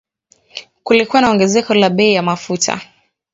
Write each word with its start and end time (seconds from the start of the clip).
Kulikuwa 0.83 1.21
na 1.21 1.29
ongezeko 1.29 1.73
la 1.73 1.89
bei 1.89 2.13
ya 2.13 2.21
mafuta 2.23 2.81